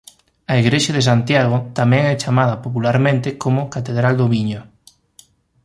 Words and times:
A 0.51 0.53
igrexa 0.61 0.91
de 0.97 1.07
Santiago 1.09 1.57
tamén 1.79 2.03
é 2.13 2.15
chamada 2.23 2.55
popularmente 2.65 3.29
como 3.43 3.69
Catedral 3.75 4.13
do 4.17 4.27
Viño. 4.33 4.61